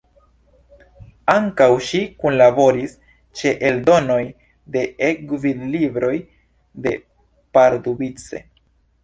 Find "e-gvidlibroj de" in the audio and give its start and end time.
5.11-6.97